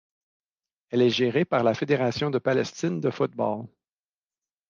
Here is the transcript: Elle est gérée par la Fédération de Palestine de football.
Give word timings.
Elle 0.89 1.03
est 1.03 1.11
gérée 1.11 1.45
par 1.45 1.63
la 1.63 1.75
Fédération 1.75 2.31
de 2.31 2.39
Palestine 2.39 2.99
de 2.99 3.11
football. 3.11 3.67